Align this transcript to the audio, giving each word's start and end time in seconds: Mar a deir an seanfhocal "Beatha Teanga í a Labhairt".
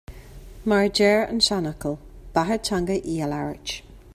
Mar 0.69 0.85
a 0.85 0.89
deir 0.99 1.21
an 1.33 1.41
seanfhocal 1.47 1.99
"Beatha 2.37 2.57
Teanga 2.69 2.97
í 3.17 3.19
a 3.27 3.29
Labhairt". 3.35 3.77